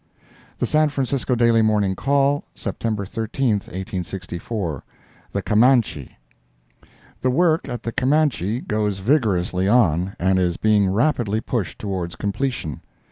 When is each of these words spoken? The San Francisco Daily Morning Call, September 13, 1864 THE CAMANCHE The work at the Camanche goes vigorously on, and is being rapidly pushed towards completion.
The 0.57 0.65
San 0.65 0.89
Francisco 0.89 1.35
Daily 1.35 1.61
Morning 1.61 1.95
Call, 1.95 2.43
September 2.55 3.05
13, 3.05 3.49
1864 3.61 4.83
THE 5.31 5.43
CAMANCHE 5.43 6.17
The 7.21 7.29
work 7.29 7.69
at 7.69 7.83
the 7.83 7.91
Camanche 7.91 8.61
goes 8.67 8.97
vigorously 8.97 9.67
on, 9.67 10.15
and 10.17 10.39
is 10.39 10.57
being 10.57 10.91
rapidly 10.91 11.39
pushed 11.39 11.77
towards 11.77 12.15
completion. 12.15 12.81